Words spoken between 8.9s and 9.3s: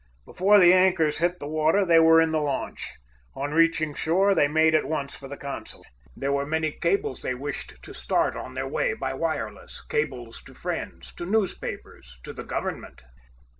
by